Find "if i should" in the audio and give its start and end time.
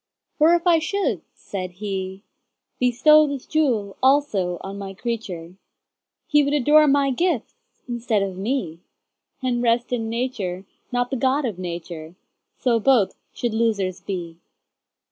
0.55-1.21